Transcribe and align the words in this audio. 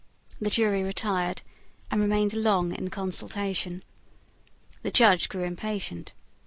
The 0.39 0.49
jury 0.49 0.81
retired, 0.81 1.43
and 1.91 2.01
remained 2.01 2.33
long 2.33 2.73
in 2.73 2.89
consultation. 2.89 3.83
The 4.81 4.89
judge 4.89 5.29
grew 5.29 5.43
impatient. 5.43 6.13